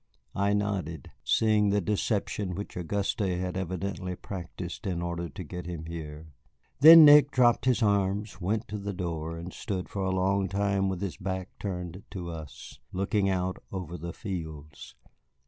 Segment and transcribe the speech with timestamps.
[0.33, 5.85] I nodded, seeing the deception which Auguste had evidently practised in order to get him
[5.85, 6.33] here.
[6.79, 10.89] Then Nick dropped his arms, went to the door, and stood for a long time
[10.89, 14.95] with his back turned to us, looking out over the fields.